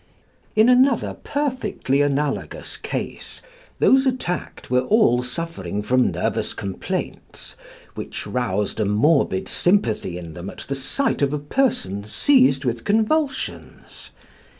[0.55, 3.39] In another perfectly analogous case,
[3.77, 7.55] those attacked were all suffering from nervous complaints,
[7.93, 12.83] which roused a morbid sympathy in them at the sight of a person seized with
[12.83, 14.09] convulsions.